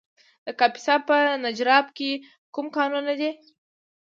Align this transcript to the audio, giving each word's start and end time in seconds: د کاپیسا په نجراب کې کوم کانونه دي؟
د 0.45 0.47
کاپیسا 0.59 0.95
په 1.07 1.17
نجراب 1.43 1.85
کې 1.97 2.11
کوم 2.53 2.67
کانونه 2.77 3.13
دي؟ 3.19 3.29